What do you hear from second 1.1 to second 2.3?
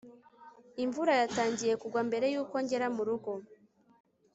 yatangiye kugwa mbere